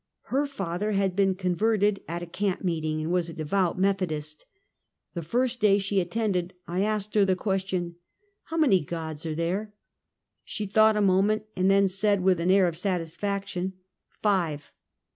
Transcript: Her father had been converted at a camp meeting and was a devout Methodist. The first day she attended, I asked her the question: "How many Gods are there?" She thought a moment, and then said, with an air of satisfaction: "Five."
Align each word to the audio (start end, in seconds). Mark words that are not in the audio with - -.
Her 0.33 0.47
father 0.47 0.93
had 0.93 1.15
been 1.15 1.35
converted 1.35 2.01
at 2.07 2.23
a 2.23 2.25
camp 2.25 2.63
meeting 2.63 3.01
and 3.01 3.11
was 3.11 3.29
a 3.29 3.33
devout 3.33 3.77
Methodist. 3.77 4.47
The 5.13 5.21
first 5.21 5.59
day 5.59 5.77
she 5.77 5.99
attended, 5.99 6.55
I 6.67 6.81
asked 6.81 7.13
her 7.13 7.23
the 7.23 7.35
question: 7.35 7.97
"How 8.45 8.57
many 8.57 8.81
Gods 8.83 9.27
are 9.27 9.35
there?" 9.35 9.75
She 10.43 10.65
thought 10.65 10.97
a 10.97 11.01
moment, 11.01 11.43
and 11.55 11.69
then 11.69 11.87
said, 11.87 12.23
with 12.23 12.39
an 12.39 12.49
air 12.49 12.67
of 12.67 12.75
satisfaction: 12.77 13.73
"Five." 14.23 14.71